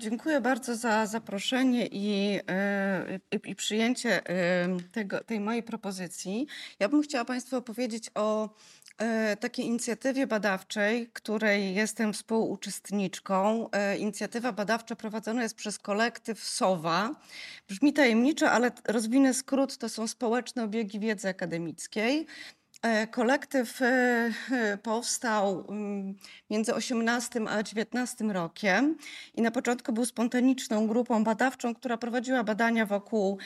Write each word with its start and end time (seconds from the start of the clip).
Dziękuję 0.00 0.40
bardzo 0.40 0.76
za 0.76 1.06
zaproszenie 1.06 1.86
i, 1.86 2.38
i, 3.32 3.50
i 3.50 3.54
przyjęcie 3.54 4.22
tego, 4.92 5.24
tej 5.24 5.40
mojej 5.40 5.62
propozycji. 5.62 6.46
Ja 6.78 6.88
bym 6.88 7.02
chciała 7.02 7.24
Państwu 7.24 7.56
opowiedzieć 7.56 8.10
o 8.14 8.48
takiej 9.40 9.66
inicjatywie 9.66 10.26
badawczej, 10.26 11.10
której 11.12 11.74
jestem 11.74 12.12
współuczestniczką. 12.12 13.68
Inicjatywa 13.98 14.52
badawcza 14.52 14.96
prowadzona 14.96 15.42
jest 15.42 15.54
przez 15.54 15.78
kolektyw 15.78 16.44
SOWA. 16.44 17.14
Brzmi 17.68 17.92
tajemniczo, 17.92 18.50
ale 18.50 18.70
rozwinę 18.88 19.34
skrót, 19.34 19.78
to 19.78 19.88
są 19.88 20.06
społeczne 20.06 20.64
obiegi 20.64 21.00
wiedzy 21.00 21.28
akademickiej. 21.28 22.26
E, 22.82 23.06
kolektyw 23.06 23.82
e, 23.82 23.86
e, 24.52 24.78
powstał 24.78 25.66
mm, 25.68 26.14
między 26.50 26.74
18 26.74 27.40
a 27.48 27.62
19 27.62 28.24
rokiem 28.24 28.96
i 29.34 29.42
na 29.42 29.50
początku 29.50 29.92
był 29.92 30.04
spontaniczną 30.04 30.86
grupą 30.86 31.24
badawczą, 31.24 31.74
która 31.74 31.96
prowadziła 31.96 32.44
badania 32.44 32.86
wokół 32.86 33.38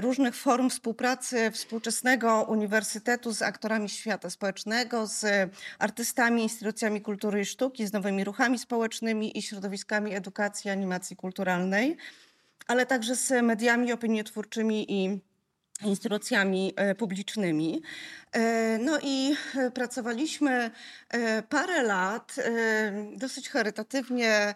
różnych 0.00 0.34
form 0.34 0.70
współpracy 0.70 1.50
współczesnego 1.50 2.46
uniwersytetu 2.48 3.32
z 3.32 3.42
aktorami 3.42 3.88
świata 3.88 4.30
społecznego, 4.30 5.06
z 5.06 5.50
artystami, 5.78 6.42
instytucjami 6.42 7.00
kultury 7.00 7.40
i 7.40 7.44
sztuki, 7.44 7.86
z 7.86 7.92
nowymi 7.92 8.24
ruchami 8.24 8.58
społecznymi 8.58 9.38
i 9.38 9.42
środowiskami 9.42 10.14
edukacji 10.14 10.70
animacji 10.70 11.16
kulturalnej, 11.16 11.96
ale 12.66 12.86
także 12.86 13.16
z 13.16 13.44
mediami 13.44 13.92
opiniotwórczymi 13.92 14.92
i 14.92 15.20
instytucjami 15.84 16.72
e, 16.76 16.94
publicznymi. 16.94 17.82
E, 18.32 18.78
no 18.78 18.98
i 19.02 19.34
e, 19.56 19.70
pracowaliśmy 19.70 20.70
parę 21.48 21.82
lat, 21.82 22.36
dosyć 23.16 23.48
charytatywnie 23.48 24.54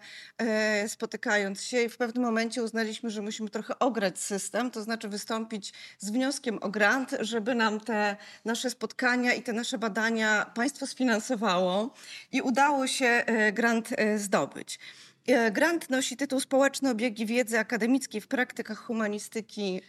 spotykając 0.87 1.61
się 1.61 1.81
i 1.81 1.89
w 1.89 1.97
pewnym 1.97 2.23
momencie 2.23 2.63
uznaliśmy, 2.63 3.09
że 3.09 3.21
musimy 3.21 3.49
trochę 3.49 3.79
ograć 3.79 4.19
system, 4.19 4.71
to 4.71 4.81
znaczy 4.81 5.09
wystąpić 5.09 5.73
z 5.99 6.09
wnioskiem 6.09 6.59
o 6.61 6.69
grant, 6.69 7.15
żeby 7.19 7.55
nam 7.55 7.79
te 7.79 8.15
nasze 8.45 8.69
spotkania 8.69 9.33
i 9.33 9.41
te 9.41 9.53
nasze 9.53 9.77
badania 9.77 10.51
państwo 10.55 10.87
sfinansowało 10.87 11.93
i 12.31 12.41
udało 12.41 12.87
się 12.87 13.25
grant 13.53 13.89
zdobyć. 14.17 14.79
E, 15.27 15.51
grant 15.51 15.89
nosi 15.89 16.17
tytuł 16.17 16.39
Społeczne 16.39 16.91
obiegi 16.91 17.25
wiedzy 17.25 17.59
akademickiej 17.59 18.21
w 18.21 18.27
praktykach 18.27 18.77
humanistyki 18.77 19.81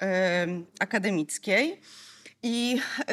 akademickiej. 0.81 1.81
I 2.43 2.81
e, 3.09 3.13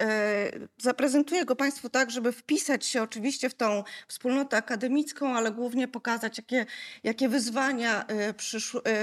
e, 0.00 0.50
zaprezentuję 0.78 1.44
go 1.44 1.56
Państwu 1.56 1.88
tak, 1.88 2.10
żeby 2.10 2.32
wpisać 2.32 2.86
się 2.86 3.02
oczywiście 3.02 3.50
w 3.50 3.54
tą 3.54 3.84
wspólnotę 4.08 4.56
akademicką, 4.56 5.36
ale 5.36 5.52
głównie 5.52 5.88
pokazać, 5.88 6.38
jakie, 6.38 6.66
jakie 7.04 7.28
wyzwania 7.28 8.04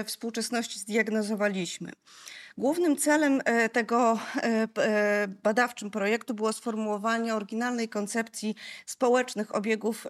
współczesności 0.06 0.80
zdiagnozowaliśmy. 0.80 1.92
Głównym 2.58 2.98
celem 2.98 3.42
tego 3.72 4.20
badawczym 5.44 5.92
projektu 5.92 6.34
było 6.34 6.54
sformułowanie 6.54 7.36
oryginalnej 7.36 7.90
koncepcji 7.90 8.56
społecznych 8.86 9.56
obiegów 9.56 10.08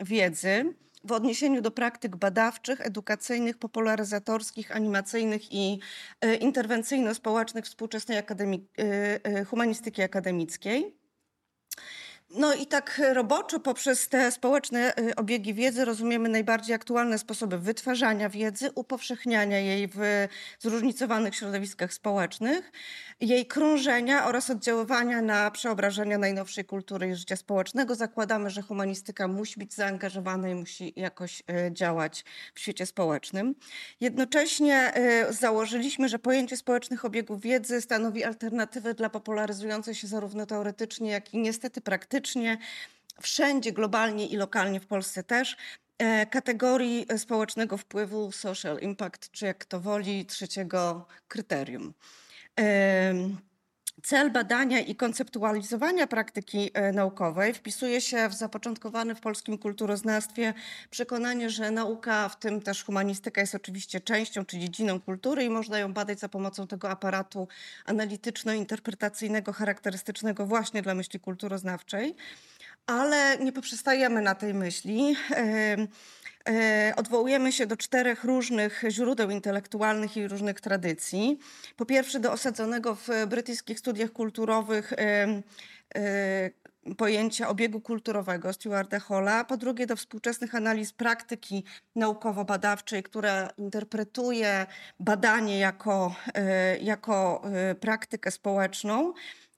wiedzy 0.00 0.74
w 1.04 1.12
odniesieniu 1.12 1.60
do 1.62 1.70
praktyk 1.70 2.16
badawczych, 2.16 2.80
edukacyjnych, 2.80 3.58
popularyzatorskich, 3.58 4.76
animacyjnych 4.76 5.52
i 5.52 5.80
e, 6.20 6.34
interwencyjno-społecznych 6.34 7.64
współczesnej 7.64 8.18
akademii, 8.18 8.68
e, 8.78 8.84
e, 9.24 9.44
humanistyki 9.44 10.02
akademickiej. 10.02 10.99
No 12.34 12.54
i 12.54 12.66
tak 12.66 13.00
roboczo 13.12 13.60
poprzez 13.60 14.08
te 14.08 14.32
społeczne 14.32 14.92
obiegi 15.16 15.54
wiedzy 15.54 15.84
rozumiemy 15.84 16.28
najbardziej 16.28 16.74
aktualne 16.74 17.18
sposoby 17.18 17.58
wytwarzania 17.58 18.28
wiedzy, 18.28 18.70
upowszechniania 18.74 19.58
jej 19.58 19.88
w 19.88 19.98
zróżnicowanych 20.58 21.34
środowiskach 21.34 21.92
społecznych 21.92 22.72
jej 23.20 23.46
krążenia 23.46 24.26
oraz 24.26 24.50
oddziaływania 24.50 25.22
na 25.22 25.50
przeobrażenia 25.50 26.18
najnowszej 26.18 26.64
kultury 26.64 27.08
i 27.08 27.14
życia 27.14 27.36
społecznego. 27.36 27.94
Zakładamy, 27.94 28.50
że 28.50 28.62
humanistyka 28.62 29.28
musi 29.28 29.58
być 29.58 29.74
zaangażowana 29.74 30.48
i 30.48 30.54
musi 30.54 30.92
jakoś 30.96 31.42
e, 31.48 31.72
działać 31.72 32.24
w 32.54 32.60
świecie 32.60 32.86
społecznym. 32.86 33.54
Jednocześnie 34.00 34.94
e, 34.94 35.32
założyliśmy, 35.32 36.08
że 36.08 36.18
pojęcie 36.18 36.56
społecznych 36.56 37.04
obiegów 37.04 37.40
wiedzy 37.40 37.80
stanowi 37.80 38.24
alternatywę 38.24 38.94
dla 38.94 39.10
popularyzującej 39.10 39.94
się 39.94 40.06
zarówno 40.06 40.46
teoretycznie, 40.46 41.10
jak 41.10 41.34
i 41.34 41.38
niestety 41.38 41.80
praktycznie 41.80 42.19
wszędzie 43.20 43.72
globalnie 43.72 44.26
i 44.26 44.36
lokalnie 44.36 44.80
w 44.80 44.86
Polsce 44.86 45.22
też 45.22 45.56
e, 45.98 46.26
kategorii 46.26 47.06
społecznego 47.16 47.76
wpływu, 47.76 48.32
social 48.32 48.78
impact, 48.78 49.30
czy 49.30 49.46
jak 49.46 49.64
to 49.64 49.80
woli, 49.80 50.26
trzeciego 50.26 51.06
kryterium. 51.28 51.94
Cel 54.02 54.30
badania 54.30 54.80
i 54.80 54.94
konceptualizowania 54.94 56.06
praktyki 56.06 56.70
e, 56.74 56.92
naukowej 56.92 57.54
wpisuje 57.54 58.00
się 58.00 58.28
w 58.28 58.34
zapoczątkowane 58.34 59.14
w 59.14 59.20
polskim 59.20 59.58
kulturoznawstwie 59.58 60.54
przekonanie, 60.90 61.50
że 61.50 61.70
nauka, 61.70 62.28
w 62.28 62.38
tym 62.38 62.62
też 62.62 62.84
humanistyka, 62.84 63.40
jest 63.40 63.54
oczywiście 63.54 64.00
częścią 64.00 64.44
czy 64.44 64.58
dziedziną 64.58 65.00
kultury 65.00 65.44
i 65.44 65.50
można 65.50 65.78
ją 65.78 65.92
badać 65.92 66.20
za 66.20 66.28
pomocą 66.28 66.66
tego 66.66 66.90
aparatu 66.90 67.48
analityczno-interpretacyjnego, 67.86 69.52
charakterystycznego 69.52 70.46
właśnie 70.46 70.82
dla 70.82 70.94
myśli 70.94 71.20
kulturoznawczej. 71.20 72.14
Ale 72.90 73.38
nie 73.38 73.52
poprzestajemy 73.52 74.22
na 74.22 74.34
tej 74.34 74.54
myśli. 74.54 75.16
E, 76.48 76.92
odwołujemy 76.96 77.52
się 77.52 77.66
do 77.66 77.76
czterech 77.76 78.24
różnych 78.24 78.82
źródeł 78.88 79.30
intelektualnych 79.30 80.16
i 80.16 80.28
różnych 80.28 80.60
tradycji. 80.60 81.38
Po 81.76 81.86
pierwsze, 81.86 82.20
do 82.20 82.32
osadzonego 82.32 82.94
w 82.94 83.08
brytyjskich 83.28 83.78
studiach 83.78 84.12
kulturowych 84.12 84.92
e, 84.92 84.96
e, 85.94 86.94
pojęcia 86.96 87.48
obiegu 87.48 87.80
kulturowego 87.80 88.52
Stewarta 88.52 89.00
Halla, 89.00 89.44
po 89.44 89.56
drugie 89.56 89.86
do 89.86 89.96
współczesnych 89.96 90.54
analiz 90.54 90.92
praktyki 90.92 91.64
naukowo-badawczej, 91.96 93.02
która 93.02 93.48
interpretuje 93.58 94.66
badanie 95.00 95.58
jako, 95.58 96.14
jako 96.80 97.42
praktykę 97.80 98.30
społeczną, 98.30 99.12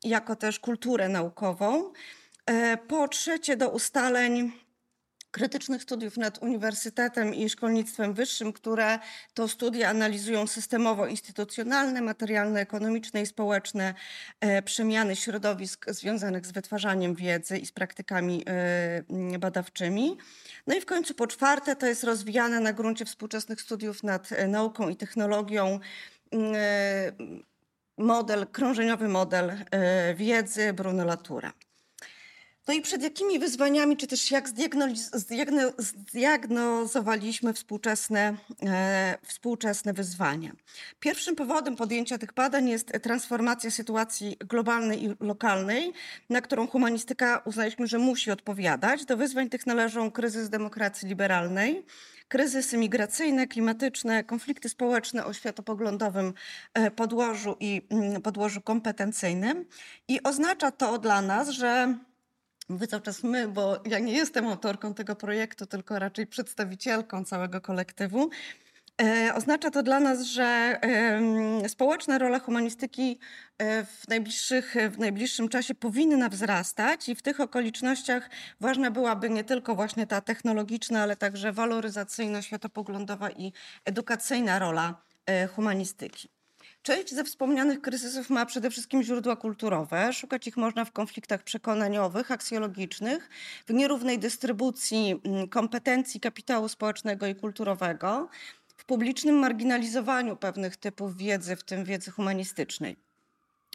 jako 0.04 0.36
też 0.36 0.60
kulturę 0.60 1.08
naukową. 1.08 1.92
Po 2.88 3.08
trzecie 3.08 3.56
do 3.56 3.70
ustaleń 3.70 4.52
krytycznych 5.32 5.82
studiów 5.82 6.16
nad 6.16 6.42
uniwersytetem 6.42 7.34
i 7.34 7.48
szkolnictwem 7.48 8.14
wyższym, 8.14 8.52
które 8.52 8.98
to 9.34 9.48
studia 9.48 9.88
analizują 9.88 10.46
systemowo 10.46 11.06
instytucjonalne, 11.06 12.02
materialne, 12.02 12.60
ekonomiczne 12.60 13.22
i 13.22 13.26
społeczne 13.26 13.94
e, 14.40 14.62
przemiany 14.62 15.16
środowisk 15.16 15.86
związanych 15.90 16.46
z 16.46 16.52
wytwarzaniem 16.52 17.14
wiedzy 17.14 17.58
i 17.58 17.66
z 17.66 17.72
praktykami 17.72 18.44
e, 18.46 19.38
badawczymi. 19.38 20.16
No 20.66 20.74
i 20.74 20.80
w 20.80 20.86
końcu 20.86 21.14
po 21.14 21.26
czwarte 21.26 21.76
to 21.76 21.86
jest 21.86 22.04
rozwijane 22.04 22.60
na 22.60 22.72
gruncie 22.72 23.04
współczesnych 23.04 23.60
studiów 23.60 24.02
nad 24.02 24.32
e, 24.32 24.48
nauką 24.48 24.88
i 24.88 24.96
technologią 24.96 25.80
model, 27.98 28.46
krążeniowy 28.46 29.08
model 29.08 29.52
wiedzy 30.16 30.72
Bruno 30.72 31.04
Latoura. 31.04 31.52
No 32.68 32.74
i 32.74 32.82
przed 32.82 33.02
jakimi 33.02 33.38
wyzwaniami, 33.38 33.96
czy 33.96 34.06
też 34.06 34.30
jak 34.30 34.48
zdiagnozowaliśmy 35.78 37.52
współczesne, 37.52 38.36
e, 38.62 39.18
współczesne 39.22 39.92
wyzwania? 39.92 40.52
Pierwszym 41.00 41.36
powodem 41.36 41.76
podjęcia 41.76 42.18
tych 42.18 42.32
badań 42.32 42.68
jest 42.68 42.92
transformacja 43.02 43.70
sytuacji 43.70 44.36
globalnej 44.48 45.04
i 45.04 45.14
lokalnej, 45.20 45.92
na 46.30 46.40
którą 46.40 46.66
humanistyka 46.66 47.42
uznaliśmy, 47.44 47.86
że 47.86 47.98
musi 47.98 48.30
odpowiadać. 48.30 49.04
Do 49.04 49.16
wyzwań 49.16 49.48
tych 49.48 49.66
należą 49.66 50.10
kryzys 50.10 50.48
demokracji 50.48 51.08
liberalnej, 51.08 51.84
kryzysy 52.28 52.76
migracyjne, 52.76 53.46
klimatyczne, 53.46 54.24
konflikty 54.24 54.68
społeczne 54.68 55.24
o 55.24 55.32
światopoglądowym 55.32 56.34
e, 56.74 56.90
podłożu 56.90 57.56
i 57.60 57.82
podłożu 58.22 58.60
kompetencyjnym. 58.60 59.64
I 60.08 60.22
oznacza 60.22 60.70
to 60.70 60.98
dla 60.98 61.22
nas, 61.22 61.48
że 61.48 61.98
Mówię 62.68 62.86
cały 62.86 63.02
czas 63.02 63.22
my, 63.22 63.48
bo 63.48 63.82
ja 63.86 63.98
nie 63.98 64.12
jestem 64.12 64.46
autorką 64.46 64.94
tego 64.94 65.16
projektu, 65.16 65.66
tylko 65.66 65.98
raczej 65.98 66.26
przedstawicielką 66.26 67.24
całego 67.24 67.60
kolektywu. 67.60 68.30
E, 69.02 69.34
oznacza 69.34 69.70
to 69.70 69.82
dla 69.82 70.00
nas, 70.00 70.22
że 70.22 70.80
społeczna 71.68 72.18
rola 72.18 72.38
humanistyki 72.38 73.18
e, 73.58 73.84
w, 73.84 74.08
najbliższych, 74.08 74.74
w 74.90 74.98
najbliższym 74.98 75.48
czasie 75.48 75.74
powinna 75.74 76.28
wzrastać 76.28 77.08
i 77.08 77.14
w 77.14 77.22
tych 77.22 77.40
okolicznościach 77.40 78.30
ważna 78.60 78.90
byłaby 78.90 79.30
nie 79.30 79.44
tylko 79.44 79.74
właśnie 79.74 80.06
ta 80.06 80.20
technologiczna, 80.20 81.02
ale 81.02 81.16
także 81.16 81.52
waloryzacyjno-światopoglądowa 81.52 83.30
i 83.30 83.52
edukacyjna 83.84 84.58
rola 84.58 85.02
e, 85.26 85.46
humanistyki. 85.46 86.41
Część 86.82 87.14
ze 87.14 87.24
wspomnianych 87.24 87.80
kryzysów 87.80 88.30
ma 88.30 88.46
przede 88.46 88.70
wszystkim 88.70 89.02
źródła 89.02 89.36
kulturowe. 89.36 90.12
Szukać 90.12 90.46
ich 90.46 90.56
można 90.56 90.84
w 90.84 90.92
konfliktach 90.92 91.42
przekonaniowych, 91.42 92.30
aksjologicznych, 92.30 93.30
w 93.66 93.72
nierównej 93.72 94.18
dystrybucji 94.18 95.20
mm, 95.24 95.48
kompetencji 95.48 96.20
kapitału 96.20 96.68
społecznego 96.68 97.26
i 97.26 97.34
kulturowego, 97.34 98.28
w 98.76 98.84
publicznym 98.84 99.36
marginalizowaniu 99.36 100.36
pewnych 100.36 100.76
typów 100.76 101.16
wiedzy, 101.16 101.56
w 101.56 101.62
tym 101.62 101.84
wiedzy 101.84 102.10
humanistycznej. 102.10 103.11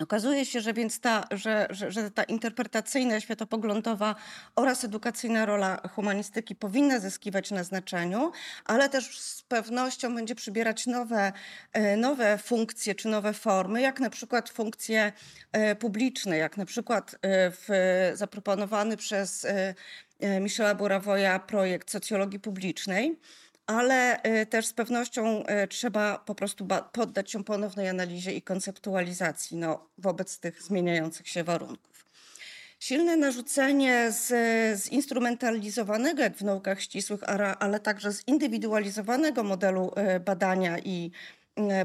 Okazuje 0.01 0.45
się, 0.45 0.61
że 0.61 0.73
więc 0.73 0.99
ta, 0.99 1.27
że, 1.31 1.67
że, 1.69 1.91
że, 1.91 2.11
ta 2.11 2.23
interpretacyjna, 2.23 3.19
światopoglądowa 3.19 4.15
oraz 4.55 4.83
edukacyjna 4.83 5.45
rola 5.45 5.81
humanistyki 5.95 6.55
powinna 6.55 6.99
zyskiwać 6.99 7.51
na 7.51 7.63
znaczeniu, 7.63 8.31
ale 8.65 8.89
też 8.89 9.19
z 9.19 9.41
pewnością 9.41 10.15
będzie 10.15 10.35
przybierać 10.35 10.88
nowe, 10.88 11.33
e, 11.73 11.97
nowe 11.97 12.38
funkcje 12.38 12.95
czy 12.95 13.07
nowe 13.07 13.33
formy, 13.33 13.81
jak 13.81 13.99
na 13.99 14.09
przykład 14.09 14.49
funkcje 14.49 15.13
e, 15.51 15.75
publiczne, 15.75 16.38
jak 16.38 16.57
na 16.57 16.65
przykład 16.65 17.11
e, 17.11 17.17
w, 17.51 17.67
zaproponowany 18.13 18.97
przez 18.97 19.47
Michela 20.41 20.75
Burawoja 20.75 21.39
projekt 21.39 21.91
socjologii 21.91 22.39
publicznej 22.39 23.19
ale 23.68 24.24
y, 24.42 24.46
też 24.46 24.66
z 24.66 24.74
pewnością 24.74 25.44
y, 25.64 25.68
trzeba 25.68 26.18
po 26.18 26.36
prostu 26.36 26.68
poddać 26.92 27.31
się 27.31 27.44
ponownej 27.44 27.90
analizie 27.90 28.34
i 28.34 28.42
konceptualizacji 28.42 29.58
no, 29.58 29.88
wobec 29.98 30.40
tych 30.40 30.64
zmieniających 30.64 31.28
się 31.28 31.44
warunków. 31.44 32.06
Silne 32.80 33.18
narzucenie 33.18 34.12
z, 34.12 34.34
zinstrumentalizowanego, 34.84 36.22
jak 36.24 36.38
w 36.38 36.42
naukach 36.42 36.81
ścisłych, 36.81 37.22
ale 37.60 37.80
także 37.80 38.12
zindywidualizowanego 38.12 39.44
modelu 39.44 39.92
y, 40.16 40.19
badania 40.19 40.80
i 40.80 41.12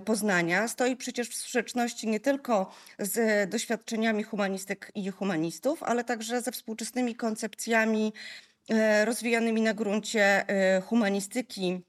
poznania 0.05 0.69
stoi 0.69 0.97
przecież 0.97 1.29
w 1.29 1.35
sprzeczności 1.35 2.09
nie 2.09 2.21
tylko 2.21 2.75
z 2.99 3.51
doświadczeniami 3.51 4.23
humanistyk 4.23 4.93
i 4.95 5.11
humanistów, 5.11 5.83
ale 5.83 6.05
także 6.05 6.43
ze 6.43 6.53
współczesnymi 6.53 7.15
koncepcjami 7.15 8.13
rozwijanymi 9.05 9.63
na 9.63 9.75
gruncie 9.75 10.49
e, 10.49 10.81
humanistyki, 10.81 11.81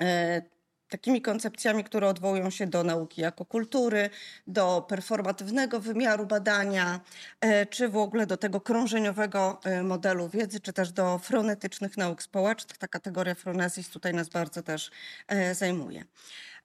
e, 0.00 0.42
takimi 0.88 1.22
koncepcjami, 1.22 1.84
które 1.84 2.08
odwołują 2.08 2.50
się 2.50 2.66
do 2.66 2.84
nauki 2.84 3.20
jako 3.20 3.44
kultury, 3.44 4.10
do 4.46 4.86
performatywnego 4.88 5.80
wymiaru 5.80 6.26
badania, 6.26 7.00
czy 7.70 7.88
w 7.88 7.96
ogóle 7.96 8.26
do 8.26 8.36
tego 8.36 8.60
krążeniowego 8.60 9.60
modelu 9.84 10.28
wiedzy, 10.28 10.60
czy 10.60 10.72
też 10.72 10.92
do 10.92 11.18
fronetycznych 11.18 11.96
nauk 11.96 12.22
społecznych. 12.22 12.78
Ta 12.78 12.88
kategoria 12.88 13.34
fronezis 13.34 13.88
tutaj 13.88 14.14
nas 14.14 14.28
bardzo 14.28 14.62
też 14.62 14.90
zajmuje. 15.52 16.04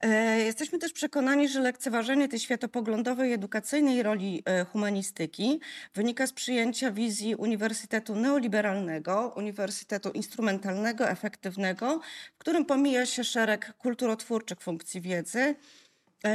E, 0.01 0.39
jesteśmy 0.39 0.79
też 0.79 0.93
przekonani, 0.93 1.49
że 1.49 1.59
lekceważenie 1.59 2.27
tej 2.27 2.39
światopoglądowej, 2.39 3.33
edukacyjnej 3.33 4.03
roli 4.03 4.43
e, 4.45 4.65
humanistyki 4.65 5.59
wynika 5.93 6.27
z 6.27 6.33
przyjęcia 6.33 6.91
wizji 6.91 7.35
uniwersytetu 7.35 8.15
neoliberalnego, 8.15 9.33
uniwersytetu 9.35 10.11
instrumentalnego, 10.11 11.09
efektywnego, 11.09 12.01
w 12.35 12.37
którym 12.37 12.65
pomija 12.65 13.05
się 13.05 13.23
szereg 13.23 13.73
kulturotwórczych 13.77 14.61
funkcji 14.61 15.01
wiedzy, 15.01 15.55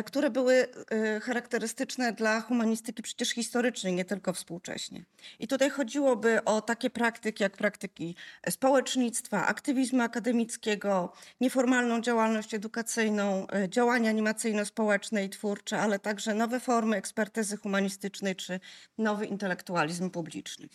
które 0.05 0.31
były 0.31 0.69
e, 0.91 1.21
charakterystyczne 1.21 2.13
dla 2.13 2.41
humanistyki 2.41 3.03
przecież 3.03 3.31
historycznej, 3.31 3.93
nie 3.93 4.05
tylko 4.05 4.33
współcześnie. 4.33 5.05
I 5.39 5.49
tutaj 5.49 5.71
chodziłoby 5.71 6.45
o 6.45 6.61
takie 6.61 6.91
praktyki 6.91 7.43
jak 7.43 7.57
praktyki 7.57 8.17
społecznictwa, 8.51 9.47
aktywizmu 9.47 10.03
akademickiego, 10.03 11.13
nieformalną 11.41 12.01
działalność 12.01 12.55
edukacyjną, 12.55 13.47
e, 13.47 13.69
działania 13.69 14.11
animacyjno-społeczne 14.11 15.25
i 15.25 15.31
twórcze, 15.31 15.81
ale 15.81 15.99
także 15.99 16.35
nowe 16.35 16.61
formy 16.61 16.97
ekspertyzy 16.97 17.57
humanistycznej 17.57 18.37
czy 18.37 18.61
nowy 18.99 19.27
intelektualizm 19.27 20.11
publiczny. 20.11 20.69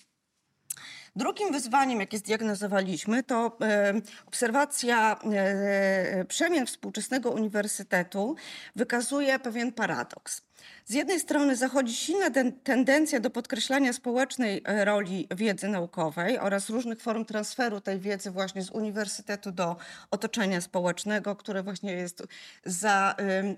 Drugim 1.17 1.51
wyzwaniem, 1.51 1.99
jakie 1.99 2.17
zdiagnozowaliśmy, 2.17 3.23
to 3.23 3.57
e, 3.61 3.93
obserwacja 4.25 5.19
e, 5.33 6.25
przemian 6.25 6.65
współczesnego 6.65 7.31
uniwersytetu 7.31 8.35
wykazuje 8.75 9.39
pewien 9.39 9.71
paradoks. 9.71 10.41
Z 10.85 10.93
jednej 10.93 11.19
strony 11.19 11.55
zachodzi 11.55 11.93
silna 11.95 12.25
tendencja 12.63 13.19
do 13.19 13.29
podkreślania 13.29 13.93
społecznej 13.93 14.61
e, 14.65 14.85
roli 14.85 15.27
wiedzy 15.35 15.67
naukowej 15.67 16.39
oraz 16.39 16.69
różnych 16.69 17.01
form 17.01 17.25
transferu 17.25 17.81
tej 17.81 17.99
wiedzy 17.99 18.31
właśnie 18.31 18.61
z 18.63 18.69
uniwersytetu 18.69 19.51
do 19.51 19.75
otoczenia 20.11 20.61
społecznego, 20.61 21.35
które 21.35 21.63
właśnie 21.63 21.93
jest 21.93 22.23
za, 22.65 23.15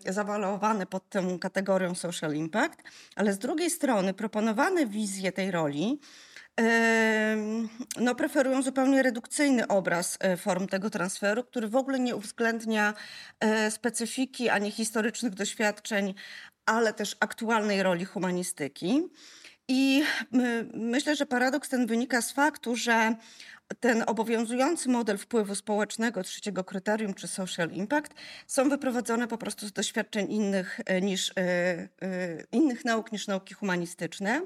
zawalowane 0.10 0.86
pod 0.86 1.10
tą 1.10 1.40
kategorią 1.40 1.96
social 1.96 2.34
impact, 2.34 2.80
ale 3.16 3.34
z 3.34 3.38
drugiej 3.38 3.70
strony 3.70 4.14
proponowane 4.14 4.86
wizje 4.86 5.32
tej 5.32 5.52
roli 5.52 6.00
no, 7.98 8.16
preferują 8.16 8.62
zupełnie 8.62 9.04
redukcyjny 9.04 9.68
obraz 9.68 10.18
e, 10.20 10.38
form 10.38 10.68
tego 10.68 10.90
transferu, 10.90 11.44
który 11.44 11.68
w 11.68 11.76
ogóle 11.76 12.00
nie 12.00 12.16
uwzględnia 12.16 12.94
e, 13.40 13.72
specyfiki 13.72 14.50
ani 14.50 14.72
historycznych 14.72 15.34
doświadczeń, 15.34 16.14
ale 16.66 16.94
też 16.94 17.18
aktualnej 17.20 17.84
roli 17.84 18.06
humanistyki. 18.06 19.10
I 19.71 20.04
myślę, 20.74 21.16
że 21.16 21.25
paradoks 21.25 21.69
ten 21.69 21.88
wynika 21.88 22.21
z 22.21 22.31
faktu, 22.31 22.75
że 22.75 23.16
ten 23.80 24.04
obowiązujący 24.07 24.89
model 24.89 25.18
wpływu 25.18 25.56
społecznego 25.56 26.24
trzeciego 26.24 26.63
kryterium, 26.63 27.13
czy 27.13 27.27
social 27.27 27.71
impact, 27.71 28.13
są 28.48 28.69
wyprowadzone 28.69 29.27
po 29.27 29.38
prostu 29.38 29.68
z 29.68 29.71
doświadczeń 29.71 30.31
innych, 30.31 30.80
e, 30.86 31.01
niż, 31.01 31.31
e, 31.31 31.33
e, 31.42 31.88
innych 32.51 32.86
nauk 32.86 33.12
niż 33.12 33.27
nauki 33.27 33.54
humanistyczne, 33.54 34.42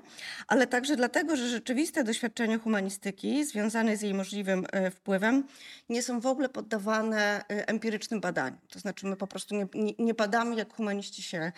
ale 0.47 0.67
także 0.67 0.95
dlatego, 0.95 1.35
że 1.35 1.49
rzeczywiste 1.49 2.03
doświadczenia 2.03 2.59
humanistyki 2.59 3.45
związane 3.45 3.97
z 3.97 4.01
jej 4.01 4.13
możliwym 4.13 4.65
wpływem 4.91 5.43
nie 5.89 6.03
są 6.03 6.19
w 6.19 6.25
ogóle 6.25 6.49
poddawane 6.49 7.43
empirycznym 7.47 8.21
badaniom. 8.21 8.59
To 8.69 8.79
znaczy 8.79 9.05
my 9.07 9.15
po 9.15 9.27
prostu 9.27 9.55
nie, 9.55 9.67
nie, 9.73 9.93
nie 9.99 10.13
badamy, 10.13 10.55
jak 10.55 10.73
humaniści 10.73 11.23
się 11.23 11.51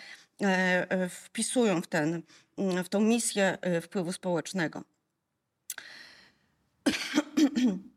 wpisują 1.08 1.82
w, 1.82 1.86
ten, 1.86 2.22
w 2.84 2.88
tą 2.88 3.00
misję 3.00 3.58
wpływu 3.82 4.12
społecznego. 4.12 4.82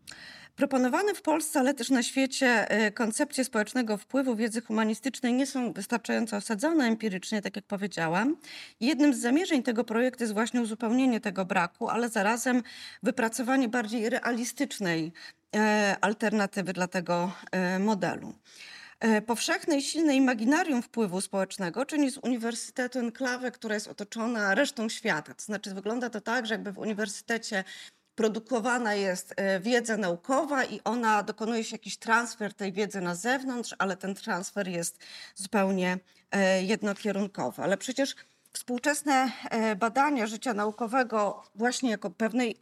Proponowane 0.59 1.13
w 1.13 1.21
Polsce, 1.21 1.59
ale 1.59 1.73
też 1.73 1.89
na 1.89 2.03
świecie 2.03 2.71
e, 2.71 2.91
koncepcje 2.91 3.43
społecznego 3.43 3.97
wpływu 3.97 4.35
wiedzy 4.35 4.61
humanistycznej 4.61 5.33
nie 5.33 5.47
są 5.47 5.73
wystarczająco 5.73 6.37
osadzone 6.37 6.85
empirycznie, 6.85 7.41
tak 7.41 7.55
jak 7.55 7.65
powiedziałam. 7.65 8.37
Jednym 8.79 9.13
z 9.13 9.19
zamierzeń 9.19 9.63
tego 9.63 9.83
projektu 9.83 10.23
jest 10.23 10.33
właśnie 10.33 10.61
uzupełnienie 10.61 11.19
tego 11.19 11.45
braku, 11.45 11.89
ale 11.89 12.09
zarazem 12.09 12.63
wypracowanie 13.03 13.69
bardziej 13.69 14.09
realistycznej 14.09 15.11
e, 15.55 15.97
alternatywy 16.01 16.73
dla 16.73 16.87
tego 16.87 17.31
modelu. 17.79 18.33
Powszechne 19.25 19.77
i 19.77 19.81
silne 19.81 20.15
imaginarium 20.15 20.81
wpływu 20.81 21.21
społecznego 21.21 21.85
czyni 21.85 22.11
z 22.11 22.17
uniwersytetu 22.17 22.99
enklawę, 22.99 23.51
która 23.51 23.75
jest 23.75 23.87
otoczona 23.87 24.55
resztą 24.55 24.89
świata. 24.89 25.33
To 25.33 25.43
znaczy 25.43 25.73
wygląda 25.73 26.09
to 26.09 26.21
tak, 26.21 26.45
że 26.45 26.53
jakby 26.53 26.71
w 26.71 26.77
uniwersytecie 26.77 27.63
produkowana 28.19 28.93
jest 28.93 29.33
e, 29.37 29.59
wiedza 29.59 29.97
naukowa 29.97 30.65
i 30.65 30.79
ona 30.83 31.23
dokonuje 31.23 31.63
się 31.63 31.75
jakiś 31.75 31.97
transfer 31.97 32.53
tej 32.53 32.73
wiedzy 32.73 33.01
na 33.01 33.15
zewnątrz, 33.15 33.75
ale 33.77 33.97
ten 33.97 34.15
transfer 34.15 34.67
jest 34.67 34.99
zupełnie 35.35 35.99
e, 36.31 36.63
jednokierunkowy. 36.63 37.63
Ale 37.63 37.77
przecież 37.77 38.15
współczesne 38.53 39.31
e, 39.49 39.75
badania 39.75 40.27
życia 40.27 40.53
naukowego 40.53 41.43
właśnie 41.55 41.89
jako 41.89 42.09
pewnej 42.09 42.57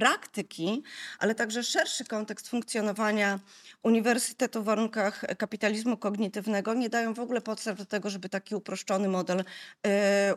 praktyki, 0.00 0.82
ale 1.18 1.34
także 1.34 1.64
szerszy 1.64 2.04
kontekst 2.04 2.48
funkcjonowania 2.48 3.40
uniwersytetu 3.82 4.62
w 4.62 4.64
warunkach 4.64 5.24
kapitalizmu 5.38 5.96
kognitywnego 5.96 6.74
nie 6.74 6.88
dają 6.88 7.14
w 7.14 7.20
ogóle 7.20 7.40
podstaw 7.40 7.78
do 7.78 7.84
tego, 7.84 8.10
żeby 8.10 8.28
taki 8.28 8.54
uproszczony 8.54 9.08
model 9.08 9.44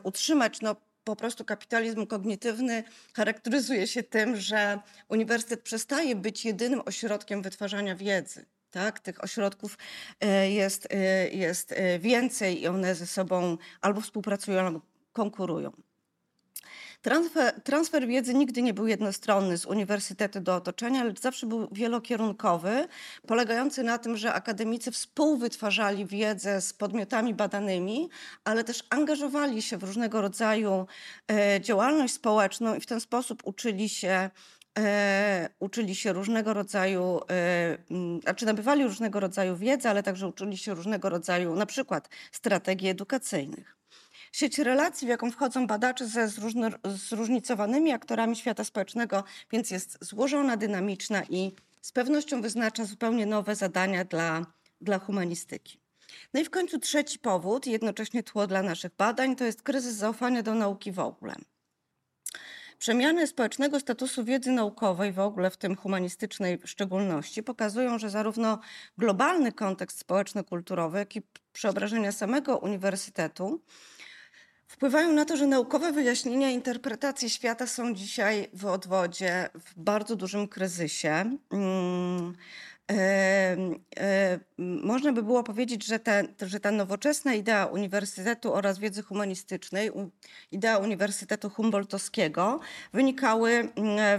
utrzymać. 0.04 0.62
No, 0.62 0.76
po 1.04 1.16
prostu 1.16 1.46
kapitalizm 1.46 2.06
kognitywny 2.06 2.84
charakteryzuje 3.14 3.88
się 3.88 4.04
tym, 4.04 4.36
że 4.36 4.80
uniwersytet 5.10 5.62
przestaje 5.62 6.16
być 6.16 6.46
jedynym 6.46 6.82
ośrodkiem 6.86 7.42
wytwarzania 7.42 7.96
wiedzy. 7.96 8.46
Tak? 8.72 9.00
Tych 9.00 9.24
ośrodków 9.24 9.78
e, 10.20 10.52
jest, 10.52 10.88
e, 10.92 11.30
jest 11.30 11.74
więcej 12.00 12.62
i 12.62 12.68
one 12.68 12.96
ze 12.96 13.08
sobą 13.08 13.58
albo 13.82 14.02
współpracują, 14.02 14.60
albo 14.60 14.82
konkurują. 15.14 15.72
Transfer, 17.04 17.62
transfer, 17.64 18.08
wiedzy 18.08 18.34
nigdy 18.34 18.62
nie 18.62 18.74
był 18.74 18.88
jednostronny 18.88 19.58
z 19.58 19.66
uniwersytetu 19.66 20.42
do 20.42 20.56
otoczenia, 20.56 21.04
lecz 21.04 21.20
zawsze 21.20 21.48
był 21.48 21.68
wielokierunkowy, 21.72 22.88
polegający 23.28 23.84
na 23.84 23.98
tym, 23.98 24.18
że 24.18 24.34
akademicy 24.34 24.92
współwytwarzali 24.92 26.06
wiedzę 26.06 26.62
z 26.62 26.74
podmiotami 26.74 27.34
badanymi, 27.34 28.10
ale 28.44 28.64
też 28.64 28.84
angażowali 28.90 29.62
się 29.62 29.78
w 29.78 29.84
różnego 29.84 30.22
rodzaju 30.22 30.88
e, 31.32 31.62
działalność 31.62 32.14
społeczną 32.14 32.76
i 32.76 32.80
w 32.80 32.86
ten 32.86 33.00
sposób 33.00 33.42
uczyli 33.46 33.90
się 33.90 34.30
e, 34.80 35.50
uczyli 35.60 35.96
się 35.96 36.14
różnego 36.14 36.54
rodzaju, 36.54 37.20
e, 37.30 37.78
znaczy 38.24 38.46
nabywali 38.46 38.84
różnego 38.84 39.20
rodzaju 39.20 39.58
wiedzy, 39.58 39.90
ale 39.90 40.04
także 40.04 40.28
uczyli 40.28 40.58
się 40.58 40.74
różnego 40.74 41.10
rodzaju 41.10 41.56
na 41.56 41.66
przykład 41.66 42.10
strategii 42.32 42.90
edukacyjnych. 42.90 43.84
Sieć 44.34 44.60
relacji, 44.60 45.08
w 45.08 45.10
jaką 45.10 45.32
wchodzą 45.32 45.68
badacze 45.68 46.08
ze 46.08 46.30
zróżnicowanymi 46.84 47.92
aktorami 47.92 48.36
świata 48.36 48.64
społecznego, 48.64 49.24
więc 49.52 49.72
jest 49.72 49.98
złożona, 50.02 50.58
dynamiczna 50.58 51.24
i 51.30 51.52
z 51.82 51.92
pewnością 51.92 52.42
wyznacza 52.42 52.86
zupełnie 52.86 53.26
nowe 53.26 53.56
zadania 53.56 54.06
dla, 54.06 54.46
dla 54.82 55.00
humanistyki. 55.00 55.80
No 56.34 56.40
i 56.40 56.46
w 56.46 56.50
końcu 56.50 56.80
trzeci 56.80 57.20
powód, 57.20 57.68
jednocześnie 57.68 58.24
tło 58.24 58.48
dla 58.48 58.64
naszych 58.64 58.96
badań, 58.98 59.36
to 59.36 59.44
jest 59.44 59.64
kryzys 59.64 59.96
zaufania 59.96 60.44
do 60.44 60.56
nauki 60.56 60.92
w 60.92 61.00
ogóle. 61.00 61.36
Przemiany 62.78 63.28
społecznego 63.28 63.80
statusu 63.80 64.24
wiedzy 64.24 64.52
naukowej, 64.52 65.12
w 65.14 65.20
ogóle 65.20 65.50
w 65.50 65.58
tym 65.58 65.76
humanistycznej 65.76 66.58
w 66.58 66.70
szczególności, 66.70 67.44
pokazują, 67.44 68.00
że 68.00 68.10
zarówno 68.10 68.60
globalny 68.98 69.52
kontekst 69.52 70.00
społeczno-kulturowy, 70.00 70.98
jak 70.98 71.16
i 71.16 71.22
przeobrażenia 71.54 72.12
samego 72.12 72.58
uniwersytetu 72.58 73.62
wpływają 74.68 75.12
na 75.12 75.26
to, 75.26 75.38
że 75.38 75.48
naukowe 75.48 75.92
wyjaśnienia 75.92 76.52
i 76.52 76.54
interpretacje 76.54 77.30
świata 77.30 77.68
są 77.68 77.94
dzisiaj 77.94 78.48
w 78.54 78.66
odwodzie, 78.66 79.50
w 79.60 79.80
bardzo 79.80 80.16
dużym 80.16 80.48
kryzysie. 80.48 81.38
Można 84.58 85.14
by 85.14 85.24
było 85.24 85.44
powiedzieć, 85.44 85.86
że, 85.86 86.00
te, 86.00 86.24
że 86.42 86.60
ta 86.60 86.72
nowoczesna 86.72 87.34
idea 87.34 87.66
uniwersytetu 87.66 88.54
oraz 88.54 88.80
wiedzy 88.80 89.04
humanistycznej, 89.04 89.92
idea 90.52 90.78
Uniwersytetu 90.78 91.50
Humboldtowskiego 91.50 92.60
wynikały, 92.94 93.70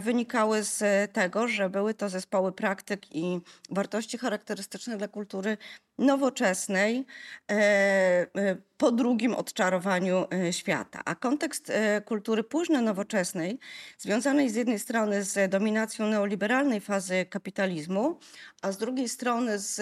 wynikały 0.01 0.63
z 0.63 0.83
tego, 1.13 1.49
że 1.49 1.71
były 1.71 1.95
to 1.95 2.09
zespoły 2.09 2.53
praktyk 2.53 3.17
i 3.17 3.41
wartości 3.71 4.19
charakterystyczne 4.19 4.97
dla 4.97 5.09
kultury 5.09 5.57
nowoczesnej 5.99 7.07
e, 7.51 7.55
e, 7.55 8.57
po 8.79 8.93
drugim 8.93 9.35
odczarowaniu 9.35 10.27
e, 10.33 10.53
świata. 10.53 11.03
A 11.05 11.15
kontekst 11.15 11.73
kultury 12.05 12.45
późno-nowoczesnej, 12.45 13.59
związanej 13.99 14.51
z 14.51 14.55
jednej 14.55 14.79
strony 14.79 15.25
z 15.25 15.51
dominacją 15.51 16.07
neoliberalnej 16.07 16.81
fazy 16.81 17.27
kapitalizmu, 17.31 18.19
a 18.65 18.73
z 18.73 18.79
drugiej 18.79 19.09
strony 19.09 19.59
z 19.59 19.81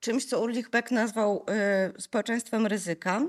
czymś, 0.00 0.24
co 0.24 0.40
Ulrich 0.42 0.70
Beck 0.70 0.90
nazwał 0.90 1.46
społeczeństwem 1.98 2.66
ryzyka, 2.66 3.22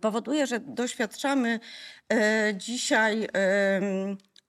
powoduje, 0.00 0.46
że 0.46 0.60
doświadczamy 0.60 1.60
dzisiaj 2.54 3.28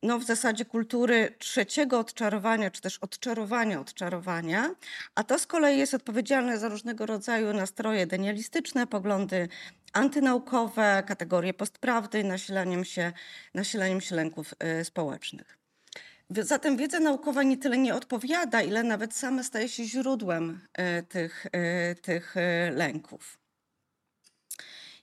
no, 0.03 0.19
w 0.19 0.23
zasadzie 0.23 0.65
kultury 0.65 1.35
trzeciego 1.39 1.99
odczarowania, 1.99 2.71
czy 2.71 2.81
też 2.81 2.97
odczarowania 2.97 3.79
odczarowania, 3.79 4.75
a 5.15 5.23
to 5.23 5.39
z 5.39 5.47
kolei 5.47 5.77
jest 5.77 5.93
odpowiedzialne 5.93 6.59
za 6.59 6.69
różnego 6.69 7.05
rodzaju 7.05 7.53
nastroje 7.53 8.07
denialistyczne, 8.07 8.87
poglądy 8.87 9.47
antynaukowe, 9.93 11.03
kategorie 11.07 11.53
postprawdy, 11.53 12.23
nasilaniem 12.23 12.85
się, 12.85 13.13
nasilaniem 13.53 14.01
się 14.01 14.15
lęków 14.15 14.53
społecznych. 14.83 15.57
Zatem 16.29 16.77
wiedza 16.77 16.99
naukowa 16.99 17.43
nie 17.43 17.57
tyle 17.57 17.77
nie 17.77 17.95
odpowiada, 17.95 18.61
ile 18.61 18.83
nawet 18.83 19.13
sama 19.15 19.43
staje 19.43 19.69
się 19.69 19.83
źródłem 19.83 20.59
y, 20.99 21.03
tych, 21.03 21.45
y, 21.45 21.95
tych 21.95 22.35
lęków. 22.71 23.37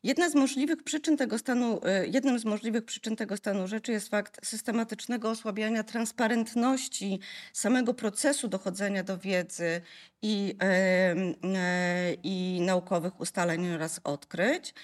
Jedna 0.05 0.31
z 0.31 0.35
możliwych 0.35 0.83
przyczyn 0.83 1.17
tego 1.17 1.39
stanu, 1.39 1.81
e, 1.85 2.07
jednym 2.07 2.39
z 2.39 2.45
możliwych 2.45 2.85
przyczyn 2.85 3.17
tego 3.17 3.37
stanu 3.37 3.69
rzeczy 3.69 3.93
jest 3.93 4.09
fakt 4.09 4.47
systematycznego 4.47 5.31
osłabiania 5.31 5.85
transparentności 5.85 7.21
samego 7.53 7.95
procesu 7.95 8.49
dochodzenia 8.49 9.03
do 9.03 9.19
wiedzy 9.19 9.81
i, 10.23 10.57
e, 10.63 12.15
i 12.23 12.61
naukowych 12.61 13.21
ustaleń 13.21 13.71
oraz 13.71 14.01
odkryć. 14.05 14.75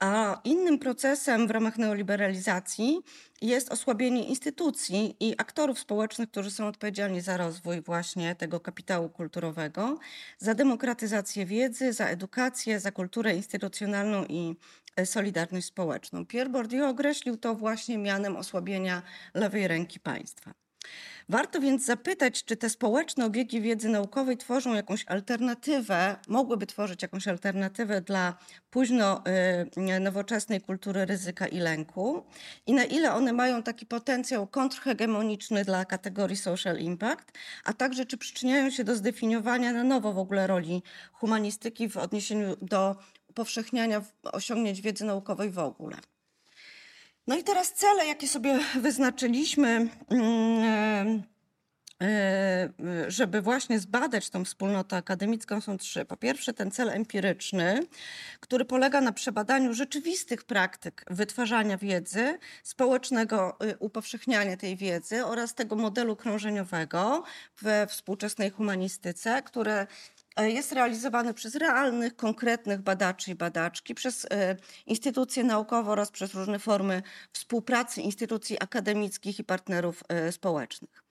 A 0.00 0.40
innym 0.44 0.78
procesem 0.78 1.46
w 1.46 1.50
ramach 1.50 1.78
neoliberalizacji 1.78 3.00
jest 3.42 3.72
osłabienie 3.72 4.24
instytucji 4.24 5.16
i 5.20 5.34
aktorów 5.38 5.78
społecznych, 5.78 6.30
którzy 6.30 6.50
są 6.50 6.66
odpowiedzialni 6.66 7.20
za 7.20 7.36
rozwój 7.36 7.80
właśnie 7.80 8.34
tego 8.34 8.60
kapitału 8.60 9.08
kulturowego, 9.08 9.98
za 10.38 10.54
demokratyzację 10.54 11.46
wiedzy, 11.46 11.92
za 11.92 12.06
edukację, 12.06 12.80
za 12.80 12.92
kulturę 12.92 13.36
instytucjonalną 13.36 14.24
i 14.24 14.56
e, 14.96 15.06
solidarność 15.06 15.66
społeczną. 15.66 16.26
Pierre 16.26 16.50
Bourdieu 16.50 16.90
określił 16.90 17.36
to 17.36 17.54
właśnie 17.54 17.98
mianem 17.98 18.36
osłabienia 18.36 19.02
lewej 19.34 19.68
ręki 19.68 20.00
państwa. 20.00 20.67
Warto 21.30 21.60
więc 21.60 21.84
zapytać, 21.84 22.44
czy 22.44 22.56
te 22.56 22.70
społeczne 22.70 23.24
obiegi 23.26 23.60
wiedzy 23.60 23.88
naukowej 23.88 24.36
tworzą 24.36 24.74
jakąś 24.74 25.04
alternatywę, 25.06 26.16
mogłyby 26.28 26.66
tworzyć 26.66 27.02
jakąś 27.02 27.28
alternatywę 27.28 28.00
dla 28.00 28.34
późno 28.70 29.22
y, 29.76 30.00
nowoczesnej 30.00 30.60
kultury 30.60 31.06
ryzyka 31.06 31.46
i 31.46 31.58
lęku 31.58 32.24
i 32.66 32.72
na 32.72 32.84
ile 32.84 33.14
one 33.14 33.32
mają 33.32 33.62
taki 33.62 33.86
potencjał 33.86 34.46
kontrhegemoniczny 34.46 35.64
dla 35.64 35.84
kategorii 35.84 36.36
social 36.36 36.78
impact, 36.78 37.32
a 37.64 37.72
także 37.72 38.06
czy 38.06 38.18
przyczyniają 38.18 38.70
się 38.70 38.84
do 38.84 38.96
zdefiniowania 38.96 39.72
na 39.72 39.84
nowo 39.84 40.12
w 40.12 40.18
ogóle 40.18 40.46
roli 40.46 40.82
humanistyki 41.12 41.88
w 41.88 41.96
odniesieniu 41.96 42.56
do 42.62 42.96
upowszechniania 43.28 44.02
osiągnięć 44.22 44.80
wiedzy 44.80 45.04
naukowej 45.04 45.50
w 45.50 45.58
ogóle. 45.58 45.96
No 47.28 47.36
i 47.36 47.44
teraz 47.44 47.72
cele, 47.72 48.06
jakie 48.06 48.28
sobie 48.28 48.58
wyznaczyliśmy, 48.80 49.88
mm, 50.10 51.22
e, 52.02 52.06
e, 52.06 53.10
żeby 53.10 53.42
właśnie 53.42 53.78
zbadać 53.78 54.30
tą 54.30 54.44
wspólnotę 54.44 54.96
akademicką, 54.96 55.60
są 55.60 55.78
trzy. 55.78 56.04
Po 56.04 56.16
pierwsze, 56.16 56.54
ten 56.54 56.70
cel 56.70 56.90
empiryczny, 56.90 57.80
który 58.40 58.64
polega 58.64 59.00
na 59.00 59.12
przebadaniu 59.12 59.74
rzeczywistych 59.74 60.44
praktyk 60.44 61.04
wytwarzania 61.10 61.78
wiedzy, 61.78 62.38
społecznego 62.62 63.56
y, 63.64 63.76
upowszechniania 63.78 64.56
tej 64.56 64.76
wiedzy 64.76 65.24
oraz 65.24 65.54
tego 65.54 65.76
modelu 65.76 66.16
krążeniowego 66.16 67.24
we 67.62 67.86
współczesnej 67.86 68.50
humanistyce, 68.50 69.42
które 69.42 69.86
jest 70.46 70.72
realizowany 70.72 71.34
przez 71.34 71.54
realnych, 71.54 72.16
konkretnych 72.16 72.80
badaczy 72.80 73.30
i 73.30 73.34
badaczki, 73.34 73.94
przez 73.94 74.26
e, 74.30 74.56
instytucje 74.86 75.44
naukowe 75.44 75.90
oraz 75.90 76.10
przez 76.10 76.34
różne 76.34 76.58
formy 76.58 77.02
współpracy 77.32 78.00
instytucji 78.00 78.56
akademickich 78.60 79.38
i 79.38 79.44
partnerów 79.44 80.02
e, 80.08 80.32
społecznych. 80.32 81.02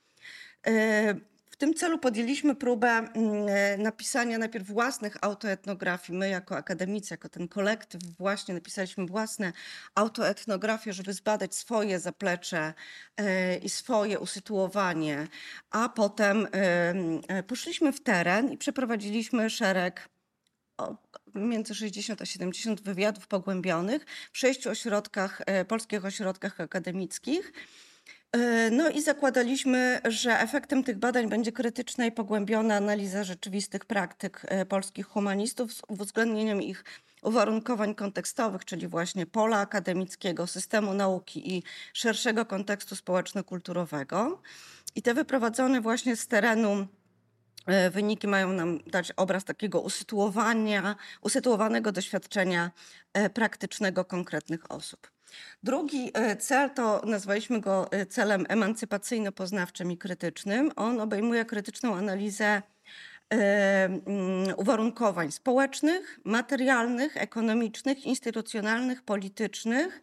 W 1.57 1.59
tym 1.59 1.73
celu 1.73 1.97
podjęliśmy 1.97 2.55
próbę 2.55 2.87
mm, 2.87 3.11
e, 3.49 3.77
napisania 3.77 4.37
najpierw 4.37 4.67
własnych 4.67 5.17
autoetnografii. 5.21 6.19
My 6.19 6.29
jako 6.29 6.57
akademicy, 6.57 7.13
jako 7.13 7.29
ten 7.29 7.47
kolektyw 7.47 8.01
właśnie 8.17 8.53
napisaliśmy 8.53 9.05
własne 9.05 9.53
autoetnografie, 9.95 10.93
żeby 10.93 11.13
zbadać 11.13 11.55
swoje 11.55 11.99
zaplecze 11.99 12.73
e, 13.17 13.57
i 13.57 13.69
swoje 13.69 14.19
usytuowanie, 14.19 15.27
a 15.69 15.89
potem 15.89 16.47
e, 16.51 17.43
poszliśmy 17.43 17.93
w 17.93 18.03
teren 18.03 18.51
i 18.51 18.57
przeprowadziliśmy 18.57 19.49
szereg 19.49 20.09
między 21.35 21.75
60 21.75 22.21
a 22.21 22.25
70 22.25 22.81
wywiadów 22.81 23.27
pogłębionych 23.27 24.05
w 24.31 24.37
sześciu 24.37 24.69
ośrodkach, 24.69 25.41
polskich 25.67 26.05
ośrodkach 26.05 26.61
akademickich. 26.61 27.53
E, 28.31 28.71
no 28.71 28.89
i 28.89 29.01
zakładaliśmy, 29.01 30.01
że 30.05 30.39
efektem 30.39 30.83
tych 30.83 30.97
badań 30.97 31.29
będzie 31.29 31.51
krytyczna 31.51 32.05
i 32.05 32.11
pogłębiona 32.11 32.75
analiza 32.75 33.23
rzeczywistych 33.23 33.85
praktyk 33.85 34.41
e, 34.47 34.65
polskich 34.65 35.07
humanistów 35.07 35.73
z 35.73 35.81
uwzględnieniem 35.87 36.61
ich 36.61 36.83
uwarunkowań 37.21 37.95
kontekstowych, 37.95 38.65
czyli 38.65 38.87
właśnie 38.87 39.25
pola 39.25 39.59
akademickiego, 39.59 40.47
systemu 40.47 40.93
nauki 40.93 41.55
i 41.57 41.63
szerszego 41.93 42.45
kontekstu 42.45 42.95
społeczno-kulturowego. 42.95 44.41
I 44.95 45.01
te 45.01 45.13
wyprowadzone 45.13 45.81
właśnie 45.81 46.15
z 46.15 46.27
terenu 46.27 46.87
e, 47.65 47.89
wyniki 47.89 48.27
mają 48.27 48.53
nam 48.53 48.79
dać 48.87 49.11
obraz 49.11 49.43
takiego 49.43 49.81
usytuowania, 49.81 50.95
usytuowanego 51.21 51.91
doświadczenia 51.91 52.71
praktycznego 53.33 54.05
konkretnych 54.05 54.71
osób. 54.71 55.16
Drugi 55.63 56.11
e, 56.13 56.35
cel 56.35 56.69
to 56.69 57.01
nazwaliśmy 57.05 57.61
go 57.61 57.91
e, 57.91 58.05
celem 58.05 58.43
emancypacyjno-poznawczym 58.43 59.91
i 59.91 59.97
krytycznym. 59.97 60.71
On 60.75 60.99
obejmuje 60.99 61.45
krytyczną 61.45 61.95
analizę 61.95 62.45
e, 62.45 62.61
mm, 63.85 64.03
uwarunkowań 64.57 65.31
społecznych, 65.31 66.19
materialnych, 66.23 67.17
ekonomicznych, 67.17 68.05
instytucjonalnych, 68.05 69.01
politycznych 69.01 70.01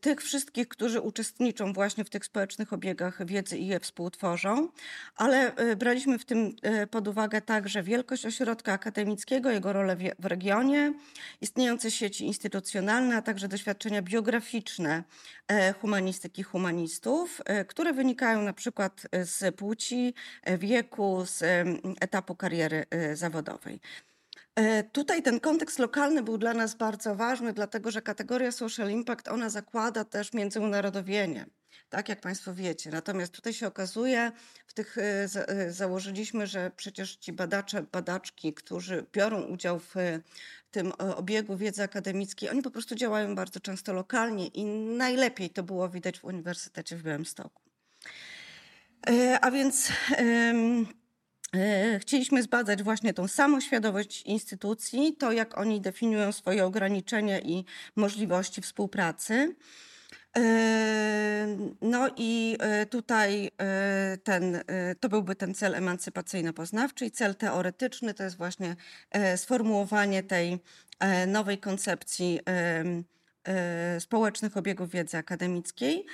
tych 0.00 0.22
wszystkich, 0.22 0.68
którzy 0.68 1.00
uczestniczą 1.00 1.72
właśnie 1.72 2.04
w 2.04 2.10
tych 2.10 2.24
społecznych 2.24 2.72
obiegach 2.72 3.26
wiedzy 3.26 3.58
i 3.58 3.66
je 3.66 3.80
współtworzą, 3.80 4.68
ale 5.16 5.54
e, 5.56 5.76
braliśmy 5.76 6.18
w 6.18 6.24
tym 6.24 6.56
e, 6.62 6.86
pod 6.86 7.08
uwagę 7.08 7.40
także 7.40 7.82
wielkość 7.82 8.26
ośrodka 8.26 8.72
akademickiego, 8.72 9.50
jego 9.50 9.72
rolę 9.72 9.96
w 10.18 10.24
regionie, 10.26 10.94
istniejące 11.40 11.90
sieci 11.90 12.26
instytucjonalne, 12.26 13.16
a 13.16 13.22
także 13.22 13.48
doświadczenia 13.48 14.02
biograficzne 14.02 15.04
e, 15.48 15.72
humanistyki 15.72 16.42
humanistów, 16.42 17.40
e, 17.44 17.64
które 17.64 17.92
wynikają 17.92 18.42
na 18.42 18.52
przykład 18.52 19.02
e, 19.12 19.24
z 19.24 19.56
płci, 19.56 20.14
e, 20.42 20.58
wieku, 20.58 21.24
z 21.26 21.42
etapu 22.00 22.34
kariery 22.34 22.84
e, 22.90 23.16
zawodowej. 23.16 23.80
E, 24.58 24.84
Tutaj 24.84 25.22
ten 25.22 25.40
kontekst 25.40 25.78
lokalny 25.78 26.22
był 26.22 26.38
dla 26.38 26.54
nas 26.54 26.74
bardzo 26.74 27.14
ważny, 27.14 27.52
dlatego 27.52 27.90
że 27.90 28.02
kategoria 28.02 28.52
social 28.52 28.90
impact, 28.90 29.28
ona 29.28 29.50
zakłada 29.50 30.04
też 30.04 30.32
międzyunarodowienie, 30.32 31.46
tak 31.88 32.08
jak 32.08 32.20
Państwo 32.20 32.54
wiecie. 32.54 32.90
Natomiast 32.90 33.32
tutaj 33.32 33.52
się 33.52 33.66
okazuje, 33.66 34.32
w 34.66 34.74
tych 34.74 34.98
e, 34.98 35.28
e, 35.48 35.72
założyliśmy, 35.72 36.46
że 36.46 36.70
przecież 36.76 37.16
ci 37.16 37.32
badacze, 37.32 37.82
badaczki, 37.92 38.54
którzy 38.54 39.06
biorą 39.12 39.42
udział 39.42 39.78
w 39.78 39.94
tym 40.70 40.92
obiegu 40.98 41.56
wiedzy 41.56 41.82
akademickiej, 41.82 42.50
oni 42.50 42.62
po 42.62 42.70
prostu 42.70 42.94
działają 42.94 43.34
bardzo 43.34 43.60
często 43.60 43.92
lokalnie 43.92 44.46
i 44.46 44.64
najlepiej 44.96 45.50
to 45.50 45.62
było 45.62 45.88
widać 45.88 46.18
w 46.18 46.24
Uniwersytecie 46.24 46.96
w 46.96 47.02
Białymstoku. 47.02 47.62
A 49.40 49.50
więc 49.50 49.92
chcieliśmy 52.00 52.42
zbadać 52.42 52.82
właśnie 52.82 53.14
tą 53.14 53.28
samoświadomość 53.28 54.22
instytucji, 54.22 55.16
to 55.16 55.32
jak 55.32 55.58
oni 55.58 55.80
definiują 55.80 56.32
swoje 56.32 56.64
ograniczenia 56.64 57.40
i 57.40 57.64
możliwości 57.96 58.62
współpracy. 58.62 59.56
E, 60.36 61.56
No 61.80 62.08
i 62.16 62.56
e, 62.60 62.86
tutaj 62.86 63.50
e, 63.60 64.18
ten, 64.24 64.54
e, 64.54 64.62
to 65.00 65.08
byłby 65.08 65.34
ten 65.34 65.54
cel 65.54 65.74
emancypacyjno-poznawczy 65.74 67.04
i 67.06 67.10
cel 67.10 67.34
teoretyczny 67.34 68.14
to 68.14 68.22
jest 68.22 68.36
właśnie 68.36 68.76
e, 69.10 69.36
sformułowanie 69.36 70.22
tej 70.22 70.58
e, 71.00 71.26
nowej 71.26 71.58
koncepcji 71.58 72.40
e, 72.48 74.00
społecznych 74.00 74.56
obiegów 74.56 74.90
wiedzy 74.90 75.16
akademickiej. 75.16 76.06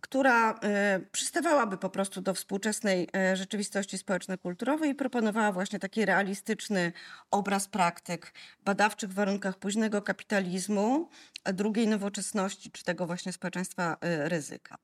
Która 0.00 0.52
e, 0.62 1.00
przystawałaby 1.12 1.76
po 1.76 1.90
prostu 1.90 2.20
do 2.20 2.34
współczesnej 2.34 3.08
e, 3.16 3.36
rzeczywistości 3.36 3.98
społeczno-kulturowej 3.98 4.90
i 4.90 4.94
proponowała 4.94 5.52
właśnie 5.52 5.78
taki 5.78 6.04
realistyczny 6.04 6.92
obraz 7.30 7.68
praktyk 7.68 8.32
badawczych 8.64 9.10
w 9.10 9.14
warunkach 9.14 9.58
późnego 9.58 10.02
kapitalizmu, 10.02 11.08
drugiej 11.44 11.88
nowoczesności, 11.88 12.70
czy 12.70 12.84
tego 12.84 13.06
właśnie 13.06 13.32
społeczeństwa 13.32 13.96
e, 14.00 14.28
ryzyka. 14.28 14.76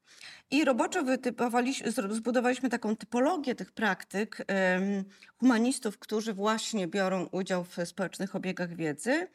I 0.50 0.64
roboczo 0.64 1.04
zbudowaliśmy 2.10 2.68
taką 2.68 2.96
typologię 2.96 3.54
tych 3.54 3.72
praktyk 3.72 4.46
humanistów, 5.36 5.98
którzy 5.98 6.34
właśnie 6.34 6.88
biorą 6.88 7.28
udział 7.32 7.64
w 7.64 7.76
społecznych 7.84 8.36
obiegach 8.36 8.74
wiedzy. 8.76 9.28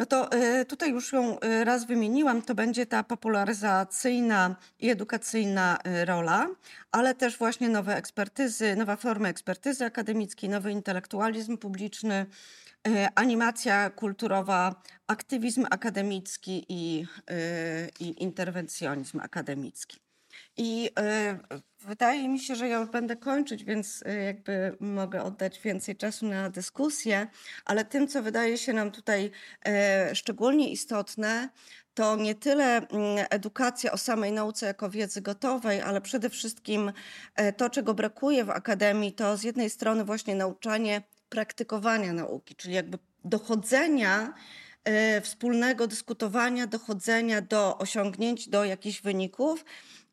No 0.00 0.06
to 0.06 0.32
y, 0.60 0.64
tutaj 0.64 0.90
już 0.90 1.12
ją 1.12 1.38
y, 1.40 1.64
raz 1.64 1.84
wymieniłam, 1.84 2.42
to 2.42 2.54
będzie 2.54 2.86
ta 2.86 3.04
popularyzacyjna 3.04 4.56
i 4.78 4.90
edukacyjna 4.90 5.78
y, 5.86 6.04
rola, 6.04 6.48
ale 6.92 7.14
też 7.14 7.38
właśnie 7.38 7.68
nowe 7.68 7.96
ekspertyzy, 7.96 8.76
nowa 8.76 8.96
forma 8.96 9.28
ekspertyzy 9.28 9.84
akademickiej, 9.84 10.50
nowy 10.50 10.72
intelektualizm 10.72 11.58
publiczny, 11.58 12.26
animacja 13.14 13.90
kulturowa, 13.90 14.82
aktywizm 15.06 15.66
akademicki 15.70 16.66
i, 16.68 17.06
i 18.00 18.22
interwencjonizm 18.22 19.20
akademicki. 19.20 20.09
I 20.56 20.90
y, 21.54 21.60
wydaje 21.80 22.28
mi 22.28 22.40
się, 22.40 22.54
że 22.54 22.68
ja 22.68 22.78
już 22.78 22.88
będę 22.88 23.16
kończyć, 23.16 23.64
więc 23.64 24.02
y, 24.02 24.22
jakby 24.24 24.76
mogę 24.80 25.22
oddać 25.22 25.60
więcej 25.60 25.96
czasu 25.96 26.26
na 26.26 26.50
dyskusję, 26.50 27.26
ale 27.64 27.84
tym, 27.84 28.08
co 28.08 28.22
wydaje 28.22 28.58
się 28.58 28.72
nam 28.72 28.90
tutaj 28.90 29.30
e, 29.66 30.14
szczególnie 30.14 30.70
istotne, 30.70 31.48
to 31.94 32.16
nie 32.16 32.34
tyle 32.34 32.76
mm, 32.76 33.26
edukacja 33.30 33.92
o 33.92 33.98
samej 33.98 34.32
nauce 34.32 34.66
jako 34.66 34.90
wiedzy 34.90 35.20
gotowej, 35.22 35.80
ale 35.80 36.00
przede 36.00 36.30
wszystkim 36.30 36.92
e, 37.34 37.52
to, 37.52 37.70
czego 37.70 37.94
brakuje 37.94 38.44
w 38.44 38.50
akademii, 38.50 39.12
to 39.12 39.36
z 39.36 39.42
jednej 39.42 39.70
strony 39.70 40.04
właśnie 40.04 40.34
nauczanie 40.34 41.02
praktykowania 41.28 42.12
nauki, 42.12 42.54
czyli 42.54 42.74
jakby 42.74 42.98
dochodzenia 43.24 44.34
e, 44.84 45.20
wspólnego 45.20 45.86
dyskutowania, 45.86 46.66
dochodzenia 46.66 47.40
do 47.40 47.78
osiągnięć, 47.78 48.48
do 48.48 48.64
jakichś 48.64 49.02
wyników 49.02 49.64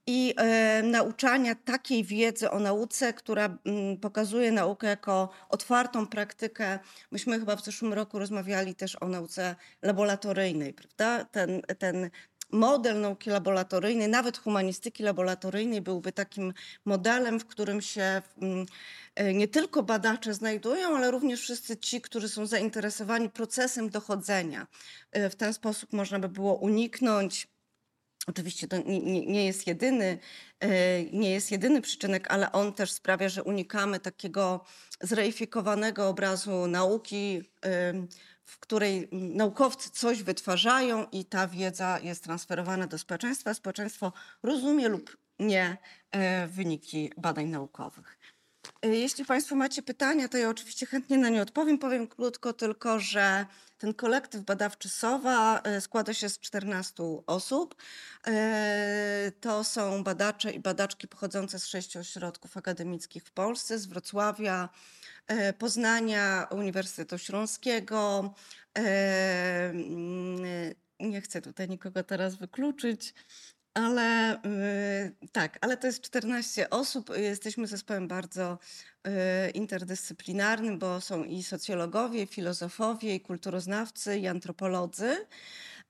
i 0.07 0.33
e, 0.37 0.83
nauczania 0.83 1.55
takiej 1.55 2.03
wiedzy 2.03 2.51
o 2.51 2.59
nauce, 2.59 3.13
która 3.13 3.57
mm, 3.65 3.97
pokazuje 3.97 4.51
naukę 4.51 4.87
jako 4.87 5.29
otwartą 5.49 6.07
praktykę. 6.07 6.79
Myśmy 7.11 7.39
chyba 7.39 7.55
w 7.55 7.65
zeszłym 7.65 7.93
roku 7.93 8.19
rozmawiali 8.19 8.75
też 8.75 9.01
o 9.01 9.07
nauce 9.07 9.55
laboratoryjnej, 9.81 10.73
prawda? 10.73 11.25
Ten, 11.25 11.61
ten 11.61 12.09
model 12.51 13.01
nauki 13.01 13.29
laboratoryjnej, 13.29 14.07
nawet 14.07 14.37
humanistyki 14.37 15.03
laboratoryjnej 15.03 15.81
byłby 15.81 16.11
takim 16.11 16.53
modelem, 16.85 17.39
w 17.39 17.45
którym 17.45 17.81
się 17.81 18.21
mm, 18.41 18.65
e, 19.15 19.33
nie 19.33 19.47
tylko 19.47 19.83
badacze 19.83 20.33
znajdują, 20.33 20.95
ale 20.95 21.11
również 21.11 21.41
wszyscy 21.41 21.77
ci, 21.77 22.01
którzy 22.01 22.29
są 22.29 22.45
zainteresowani 22.45 23.29
procesem 23.29 23.89
dochodzenia. 23.89 24.67
E, 25.11 25.29
W 25.29 25.35
ten 25.35 25.53
sposób 25.53 25.93
można 25.93 26.19
by 26.19 26.29
było 26.29 26.55
uniknąć 26.55 27.47
Oczywiście 28.27 28.67
to 28.67 28.77
nie, 28.77 29.25
nie- 29.25 29.45
jest 29.45 29.67
jedyny, 29.67 30.19
e, 30.59 31.03
nie 31.03 31.31
jest 31.31 31.51
jedyny 31.51 31.81
przyczynek, 31.81 32.31
ale 32.31 32.51
on 32.51 32.73
też 32.73 32.91
sprawia, 32.91 33.29
że 33.29 33.43
unikamy 33.43 33.99
takiego 33.99 34.65
zreifikowanego 35.01 36.09
obrazu 36.09 36.67
nauki, 36.67 37.41
em, 37.61 38.07
w 38.45 38.59
której 38.59 39.07
naukowcy 39.11 39.89
coś 39.89 40.23
wytwarzają 40.23 41.05
i 41.11 41.25
ta 41.25 41.47
wiedza 41.47 41.99
jest 41.99 42.23
transferowana 42.23 42.87
do 42.87 42.97
społeczeństwa. 42.97 43.53
Społeczeństwo 43.53 44.13
rozumie 44.43 44.89
lub 44.89 45.17
nie 45.39 45.77
e, 46.11 46.47
wyniki 46.47 47.11
badań 47.17 47.45
naukowych. 47.47 48.17
E, 48.81 48.87
Jeśli 48.87 49.25
Państwo 49.25 49.55
macie 49.55 49.81
pytania, 49.81 50.27
to 50.29 50.37
ja 50.37 50.49
oczywiście 50.49 50.85
chętnie 50.85 51.17
na 51.17 51.29
nie 51.29 51.41
odpowiem. 51.41 51.77
Powiem 51.79 52.07
krótko 52.07 52.53
tylko, 52.53 52.99
że 52.99 53.45
ten 53.77 53.93
kolektyw 53.93 54.41
badawczy 54.41 54.89
SOWA 54.89 55.61
e, 55.63 55.81
składa 55.81 56.13
się 56.13 56.29
z 56.29 56.39
14 56.39 57.03
osób. 57.27 57.75
E, 58.27 59.31
To 59.41 59.63
są 59.63 60.03
badacze 60.03 60.51
i 60.51 60.59
badaczki 60.59 61.07
pochodzące 61.07 61.59
z 61.59 61.65
sześciu 61.67 61.99
ośrodków 61.99 62.57
akademickich 62.57 63.23
w 63.23 63.31
Polsce, 63.31 63.79
z 63.79 63.85
Wrocławia, 63.85 64.69
Poznania, 65.59 66.47
Uniwersytetu 66.51 67.17
Śląskiego. 67.17 68.33
mm, 68.73 70.73
Nie 70.99 71.21
chcę 71.21 71.41
tutaj 71.41 71.69
nikogo 71.69 72.03
teraz 72.03 72.35
wykluczyć. 72.35 73.13
Ale 73.77 74.35
y, 74.35 75.27
tak, 75.31 75.57
ale 75.61 75.77
to 75.77 75.87
jest 75.87 76.01
14 76.01 76.69
osób. 76.69 77.09
Jesteśmy 77.17 77.67
zespołem 77.67 78.07
bardzo 78.07 78.59
y, 79.07 79.11
interdyscyplinarnym, 79.51 80.79
bo 80.79 81.01
są 81.01 81.23
i 81.23 81.43
socjologowie, 81.43 82.23
i 82.23 82.27
filozofowie, 82.27 83.15
i 83.15 83.21
kulturoznawcy, 83.21 84.17
i 84.17 84.27
antropolodzy. 84.27 85.17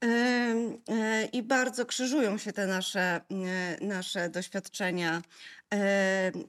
Y, 0.03 0.07
y, 0.07 1.25
I 1.33 1.43
bardzo 1.43 1.85
krzyżują 1.85 2.37
się 2.37 2.53
te 2.53 2.67
nasze, 2.67 3.21
y, 3.81 3.85
nasze 3.85 4.29
doświadczenia. 4.29 5.21
Y, 5.73 5.77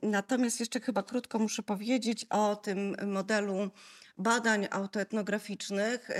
Natomiast 0.02 0.60
jeszcze 0.60 0.80
chyba 0.80 1.02
krótko 1.02 1.38
muszę 1.38 1.62
powiedzieć 1.62 2.26
o 2.30 2.56
tym 2.56 2.96
modelu 3.06 3.70
badań 4.18 4.68
autoetnograficznych. 4.70 6.10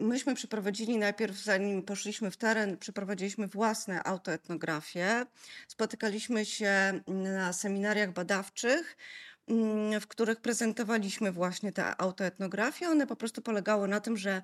Myśmy 0.00 0.34
przeprowadzili 0.34 0.98
najpierw, 0.98 1.36
zanim 1.36 1.82
poszliśmy 1.82 2.30
w 2.30 2.36
teren, 2.36 2.76
przeprowadziliśmy 2.76 3.48
własne 3.48 4.04
autoetnografie. 4.04 5.26
Spotykaliśmy 5.68 6.44
się 6.44 7.00
na 7.06 7.52
seminariach 7.52 8.12
badawczych, 8.12 8.96
mm, 9.48 10.00
w 10.00 10.06
których 10.06 10.40
prezentowaliśmy 10.40 11.32
właśnie 11.32 11.72
te 11.72 12.00
autoetnografie. 12.00 12.88
One 12.88 13.06
po 13.06 13.16
prostu 13.16 13.42
polegały 13.42 13.88
na 13.88 14.00
tym, 14.00 14.16
że 14.16 14.42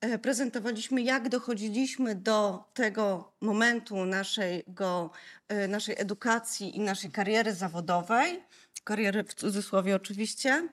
e, 0.00 0.18
prezentowaliśmy, 0.18 1.02
jak 1.02 1.28
dochodziliśmy 1.28 2.14
do 2.14 2.64
tego 2.74 3.32
momentu 3.40 4.04
naszego, 4.04 5.10
e, 5.48 5.68
naszej 5.68 5.94
edukacji 5.98 6.76
i 6.76 6.80
naszej 6.80 7.10
kariery 7.10 7.54
zawodowej, 7.54 8.42
kariery 8.84 9.24
w 9.24 9.34
cudzysłowie 9.34 9.96
oczywiście. 9.96 10.68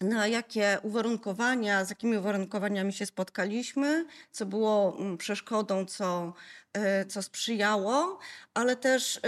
Na 0.00 0.26
jakie 0.26 0.78
uwarunkowania, 0.82 1.84
z 1.84 1.90
jakimi 1.90 2.16
uwarunkowaniami 2.16 2.92
się 2.92 3.06
spotkaliśmy, 3.06 4.06
co 4.30 4.46
było 4.46 4.96
mm, 4.98 5.18
przeszkodą, 5.18 5.86
co, 5.86 6.32
y, 6.76 7.06
co 7.06 7.22
sprzyjało, 7.22 8.18
ale 8.54 8.76
też 8.76 9.16
y, 9.16 9.20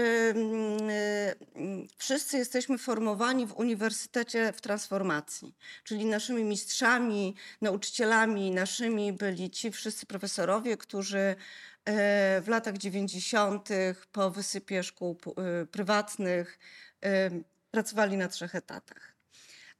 y, 1.57 1.89
wszyscy 1.97 2.39
jesteśmy 2.39 2.79
formowani 2.79 3.47
w 3.47 3.57
uniwersytecie 3.57 4.53
w 4.53 4.61
transformacji, 4.61 5.55
czyli 5.85 6.07
naszymi 6.07 6.45
mistrzami, 6.45 7.35
nauczycielami, 7.61 8.51
naszymi 8.51 9.13
byli 9.13 9.51
ci 9.51 9.71
wszyscy 9.71 10.07
profesorowie, 10.07 10.77
którzy 10.77 11.37
w 12.43 12.45
latach 12.49 12.79
90. 12.79 13.69
po 14.13 14.31
wysypie 14.31 14.83
szkół 14.83 15.19
prywatnych 15.71 16.59
pracowali 17.71 18.17
na 18.17 18.29
trzech 18.29 18.55
etatach. 18.55 19.16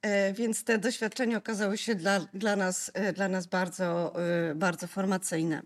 E, 0.01 0.33
więc 0.33 0.63
te 0.63 0.77
doświadczenia 0.77 1.37
okazały 1.37 1.77
się 1.77 1.95
dla, 1.95 2.19
dla, 2.33 2.55
nas, 2.55 2.91
e, 2.93 3.13
dla 3.13 3.27
nas 3.27 3.47
bardzo, 3.47 4.13
e, 4.49 4.55
bardzo 4.55 4.87
formacyjne. 4.87 5.61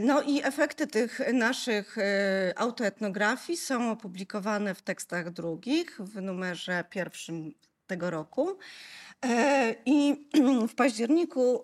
No 0.00 0.22
i 0.22 0.42
efekty 0.44 0.86
tych 0.86 1.20
naszych 1.32 1.96
autoetnografii 2.56 3.56
są 3.56 3.90
opublikowane 3.90 4.74
w 4.74 4.82
tekstach 4.82 5.30
drugich 5.30 6.00
w 6.00 6.22
numerze 6.22 6.84
pierwszym 6.90 7.52
tego 7.86 8.10
roku. 8.10 8.58
I 9.86 10.28
w 10.70 10.74
październiku 10.74 11.62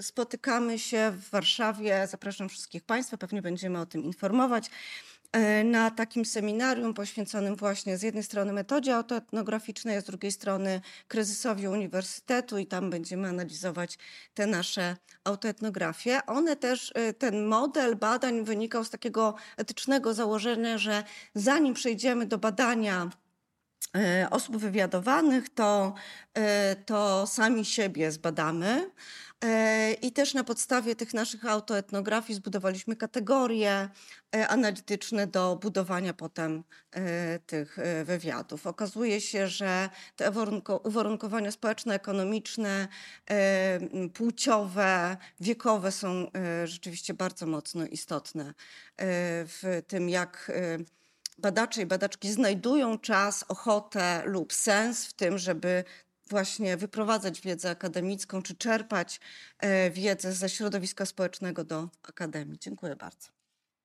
spotykamy 0.00 0.78
się 0.78 1.10
w 1.10 1.30
Warszawie. 1.30 2.06
Zapraszam 2.06 2.48
wszystkich 2.48 2.84
Państwa, 2.84 3.16
pewnie 3.16 3.42
będziemy 3.42 3.80
o 3.80 3.86
tym 3.86 4.04
informować. 4.04 4.70
E, 5.32 5.64
na 5.64 5.90
takim 5.90 6.24
seminarium 6.24 6.94
poświęconym 6.94 7.56
właśnie 7.56 7.98
z 7.98 8.02
jednej 8.02 8.22
strony 8.22 8.52
metodzie 8.52 8.96
autoetnograficznej, 8.96 9.96
a 9.96 10.00
z 10.00 10.04
drugiej 10.04 10.32
strony 10.32 10.80
kryzysowi 11.08 11.68
uniwersytetu 11.68 12.58
i 12.58 12.66
tam 12.66 12.90
będziemy 12.90 13.28
analizować 13.28 13.98
te 14.34 14.46
nasze 14.46 14.96
autoetnografie. 15.24 16.26
One 16.26 16.56
też, 16.56 16.92
e, 16.94 17.12
ten 17.12 17.46
model 17.46 17.96
badań 17.96 18.44
wynikał 18.44 18.84
z 18.84 18.90
takiego 18.90 19.34
etycznego 19.56 20.14
założenia, 20.14 20.78
że 20.78 21.04
zanim 21.34 21.74
przejdziemy 21.74 22.26
do 22.26 22.38
badania 22.38 23.10
e, 23.96 24.28
osób 24.30 24.56
wywiadowanych, 24.56 25.48
to, 25.48 25.94
to 26.86 27.26
sami 27.26 27.64
siebie 27.64 28.12
zbadamy. 28.12 28.90
E, 29.44 29.92
I 29.92 30.12
też 30.12 30.34
na 30.34 30.44
podstawie 30.44 30.96
tych 30.96 31.14
naszych 31.14 31.46
autoetnografii 31.46 32.36
zbudowaliśmy 32.36 32.96
kategorie 32.96 33.88
e, 34.36 34.48
analityczne 34.48 35.26
do 35.26 35.56
budowania 35.62 36.14
potem 36.14 36.64
e, 36.90 37.38
tych 37.38 37.78
wywiadów. 38.04 38.66
Okazuje 38.66 39.20
się, 39.20 39.48
że 39.48 39.90
te 40.16 40.32
uwarunkowania 40.84 41.50
społeczno-ekonomiczne, 41.50 42.88
płciowe, 44.14 45.16
wiekowe 45.40 45.92
są 45.92 46.30
rzeczywiście 46.64 47.14
bardzo 47.14 47.46
mocno 47.46 47.86
istotne 47.86 48.54
w 49.46 49.82
tym, 49.86 50.08
jak 50.08 50.52
badacze 51.38 51.82
i 51.82 51.86
badaczki 51.86 52.32
znajdują 52.32 52.98
czas, 52.98 53.44
ochotę 53.48 54.22
lub 54.24 54.52
sens 54.52 55.06
w 55.06 55.12
tym, 55.12 55.38
żeby 55.38 55.84
właśnie 56.28 56.76
wyprowadzać 56.76 57.40
wiedzę 57.40 57.70
akademicką, 57.70 58.42
czy 58.42 58.54
czerpać 58.54 59.20
e, 59.58 59.90
wiedzę 59.90 60.32
ze 60.32 60.48
środowiska 60.48 61.06
społecznego 61.06 61.64
do 61.64 61.88
akademii. 62.02 62.58
Dziękuję 62.58 62.96
bardzo. 62.96 63.37